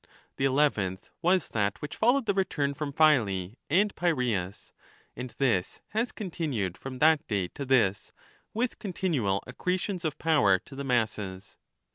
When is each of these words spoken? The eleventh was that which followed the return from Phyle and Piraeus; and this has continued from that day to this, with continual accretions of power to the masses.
The 0.37 0.45
eleventh 0.45 1.11
was 1.21 1.49
that 1.49 1.79
which 1.79 1.95
followed 1.95 2.25
the 2.25 2.33
return 2.33 2.73
from 2.73 2.91
Phyle 2.91 3.27
and 3.69 3.95
Piraeus; 3.95 4.73
and 5.15 5.29
this 5.37 5.79
has 5.89 6.11
continued 6.11 6.75
from 6.75 6.97
that 6.97 7.27
day 7.27 7.49
to 7.49 7.65
this, 7.65 8.11
with 8.51 8.79
continual 8.79 9.43
accretions 9.45 10.03
of 10.03 10.17
power 10.17 10.57
to 10.65 10.75
the 10.75 10.83
masses. 10.83 11.55